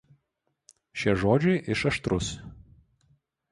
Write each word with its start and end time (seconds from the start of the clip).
Šie 1.01 1.13
žodžiai 1.25 1.61
iš 1.75 1.85
„aštrus“. 1.93 2.33